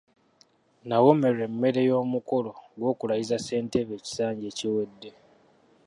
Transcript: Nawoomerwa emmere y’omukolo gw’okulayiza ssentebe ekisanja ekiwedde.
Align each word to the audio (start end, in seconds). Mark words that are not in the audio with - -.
Nawoomerwa 0.87 1.43
emmere 1.49 1.81
y’omukolo 1.89 2.51
gw’okulayiza 2.79 3.35
ssentebe 3.39 3.93
ekisanja 3.95 4.45
ekiwedde. 4.51 5.11